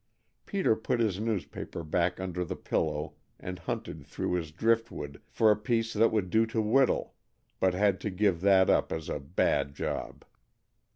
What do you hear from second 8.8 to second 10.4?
as a bad job.